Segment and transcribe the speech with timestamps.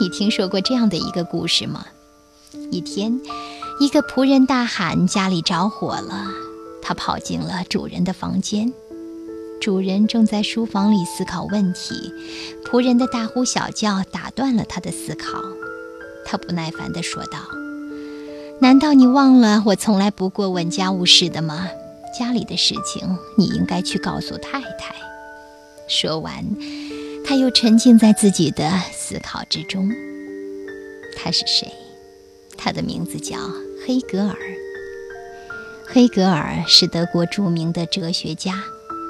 [0.00, 1.84] 你听说过这样的一个故事吗？
[2.70, 3.20] 一天，
[3.80, 6.24] 一个仆人大喊家里着火了，
[6.80, 8.72] 他跑进了主人的房间。
[9.60, 12.14] 主人正在书房里思考问题，
[12.64, 15.38] 仆人的大呼小叫打断了他的思考。
[16.24, 17.38] 他不耐烦地说道
[18.62, 21.68] ：“难道你忘了我从来不过问家务事的吗？
[22.18, 24.94] 家里的事情你应该去告诉太太。”
[25.86, 26.42] 说完，
[27.26, 28.70] 他又沉浸在自己的
[29.10, 29.90] 思考之中。
[31.16, 31.66] 他是谁？
[32.56, 33.36] 他的名字叫
[33.84, 34.36] 黑格尔。
[35.88, 38.62] 黑格尔是德国著名的哲学家。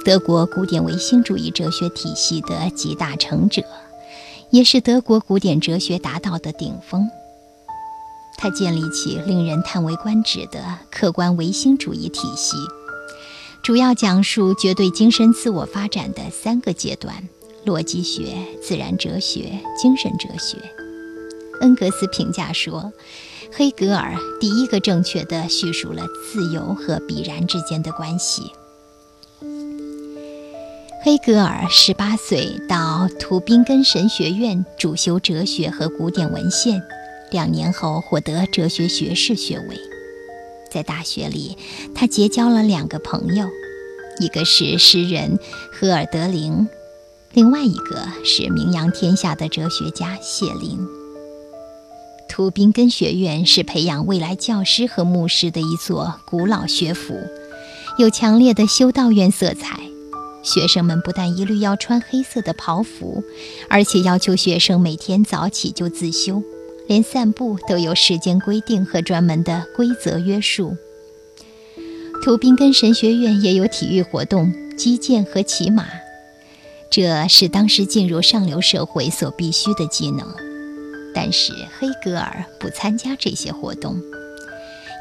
[0.06, 3.62] 德国古典唯心主义哲学体系的集大成者，
[4.48, 7.06] 也是德国古典哲学达到的顶峰。
[8.38, 12.56] 他建立起令人叹为观止的客观唯心主义体系，
[13.62, 17.28] 主要讲述绝对精神自我发展的三个阶段：
[17.64, 20.56] 逻辑学、自然哲学、精神哲学。
[21.60, 22.92] 恩格斯评价说，
[23.52, 28.42] 黑格尔第一个正确地叙述了自由和必然之间的关系。
[31.02, 36.82] 黑格尔十八岁到图宾根神学院主修哲学和古典文献，
[37.30, 39.78] 两年后获得哲学学士学位。
[40.70, 41.56] 在大学里，
[41.94, 43.48] 他结交了两个朋友，
[44.18, 45.38] 一个是诗人
[45.72, 46.68] 赫尔德林，
[47.32, 50.76] 另外一个是名扬天下的哲学家谢林。
[52.28, 57.14] 图宾根学院是培养未来教师和牧师的一座古老学府，
[57.98, 59.78] 有强烈的修道院色彩。
[60.42, 63.22] 学生们不但一律要穿黑色的袍服，
[63.68, 66.42] 而且要求学生每天早起就自修，
[66.88, 70.76] 连散步都有时间规定和专门的规则约束。
[72.24, 75.86] 图宾根神学院也有体育活动、击剑和骑马，
[76.90, 80.26] 这是当时进入上流社会所必须的技能。
[81.14, 84.00] 但是黑格尔不参加这些活动，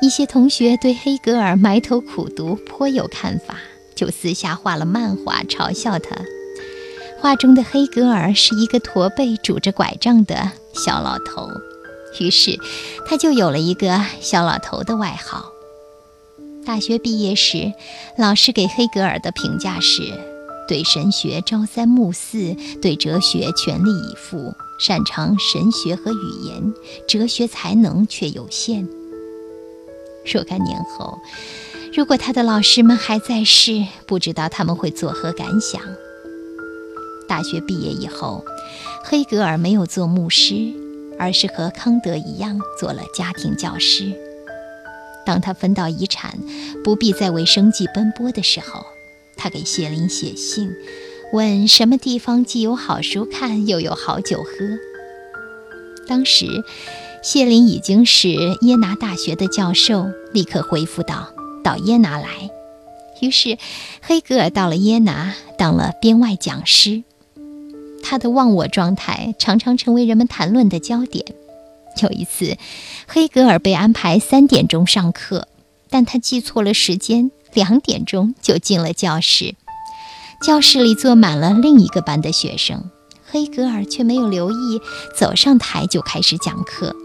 [0.01, 3.55] 一些同学对黑格尔埋头苦读颇有看法。
[3.95, 6.15] 就私下画了漫画嘲笑他。
[7.19, 11.49] 画中的黑格尔是一个驼背、拄着拐杖的小老头，
[12.21, 12.57] 于是
[13.05, 15.51] 他就有了一个“小老头”的外号。
[16.65, 17.73] 大学毕业时，
[18.17, 20.01] 老师给黑格尔的评价是：
[20.69, 26.73] 对神学朝三暮四，对哲学全力以赴，擅长神学和语言，
[27.07, 28.87] 哲学才能却有限。
[30.31, 31.17] 若干年后。
[31.91, 35.81] 如果他的老师们还在世，不知道他们会作何感想。
[37.27, 38.45] 大学毕业以后，
[39.03, 40.71] 黑格尔没有做牧师，
[41.17, 44.13] 而是和康德一样做了家庭教师。
[45.25, 46.37] 当他分到遗产，
[46.83, 48.85] 不必再为生计奔波的时候，
[49.39, 50.69] 他给谢林写信，
[51.31, 54.51] 问什么地方既有好书看，又有好酒喝。
[56.05, 56.45] 当时，
[57.23, 58.29] 谢林已经是
[58.61, 61.29] 耶拿大学的教授，立刻回复道。
[61.63, 62.49] 到耶拿来，
[63.21, 63.57] 于是
[64.01, 67.03] 黑格尔到了耶拿，当了编外讲师。
[68.01, 71.25] 他的忘我状态常常成为人们谈论的焦点。
[72.01, 72.57] 有一次，
[73.07, 75.47] 黑格尔被安排三点钟上课，
[75.89, 79.55] 但他记错了时间，两点钟就进了教室。
[80.41, 82.89] 教室里坐满了另一个班的学生，
[83.29, 84.81] 黑格尔却没有留意，
[85.17, 86.95] 走上台就开始讲课。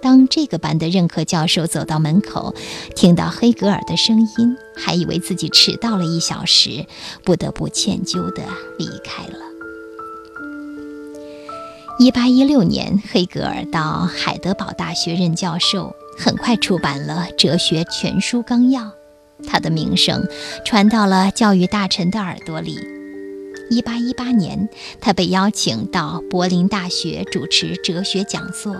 [0.00, 2.54] 当这个班的任课教授走到门口，
[2.94, 6.86] 听到黑格尔的声音，还以为自己迟到了一小时，
[7.24, 8.42] 不得不歉疚地
[8.78, 9.40] 离开了。
[11.98, 18.82] 一八一六年，黑格尔到海德堡大学任教授，很快出版了《哲学全书纲要》，
[19.46, 20.26] 他的名声
[20.64, 22.78] 传到了教育大臣的耳朵里。
[23.70, 24.68] 一八一八年，
[25.00, 28.76] 他被邀请到柏林大学主持哲学讲座。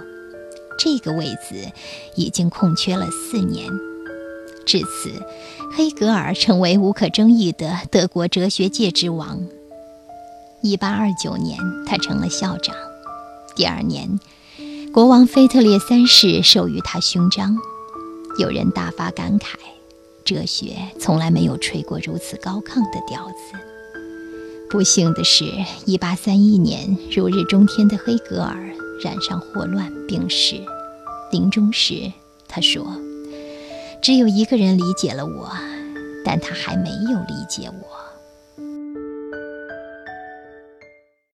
[0.79, 1.71] 这个位子
[2.15, 3.69] 已经空缺了四年，
[4.65, 5.11] 至此，
[5.77, 9.41] 黑格尔成为无可争议的德国哲学界之王。
[10.63, 12.75] 一八二九年，他成了校长。
[13.55, 14.19] 第二年，
[14.93, 17.57] 国王腓特烈三世授予他勋章。
[18.39, 19.57] 有人大发感慨：
[20.29, 23.59] 哲学从来没有吹过如此高亢的调子。
[24.69, 25.45] 不幸的是
[25.87, 28.69] ，，1831年，如日中天的黑格尔。
[29.01, 30.61] 染上霍乱病逝，
[31.31, 32.13] 临终时
[32.49, 32.85] 他说
[34.03, 35.49] ：“只有一个人理解了我，
[36.25, 37.87] 但他还没有理解我。”